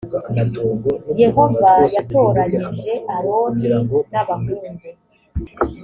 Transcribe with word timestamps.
yehova 1.21 1.71
yatoranyije 1.95 2.91
aroni 3.15 3.69
n 4.11 4.13
abahungu 4.21 4.87